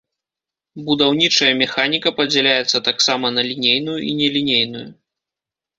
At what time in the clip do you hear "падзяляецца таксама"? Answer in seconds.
2.21-3.35